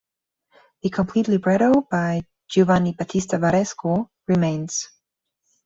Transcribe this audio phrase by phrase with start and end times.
[0.81, 4.87] The complete libretto by Giovanni Battista Varesco remains.